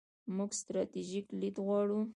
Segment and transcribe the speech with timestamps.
[0.35, 1.99] موږ ستراتیژیک لید غواړو.